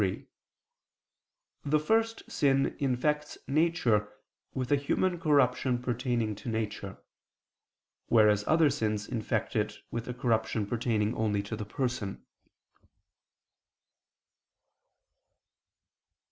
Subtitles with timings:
[0.01, 0.25] 3:
[1.63, 4.11] The first sin infects nature
[4.51, 6.97] with a human corruption pertaining to nature;
[8.07, 12.25] whereas other sins infect it with a corruption pertaining only to the person.